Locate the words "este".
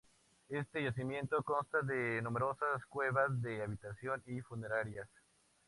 0.49-0.81